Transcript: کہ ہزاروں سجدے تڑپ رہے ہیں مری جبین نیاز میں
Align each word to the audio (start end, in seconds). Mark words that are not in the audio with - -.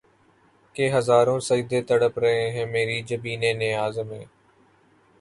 کہ 0.75 0.89
ہزاروں 0.93 1.39
سجدے 1.39 1.81
تڑپ 1.81 2.17
رہے 2.19 2.49
ہیں 2.51 2.65
مری 2.65 3.01
جبین 3.07 3.41
نیاز 3.59 3.99
میں 3.99 4.23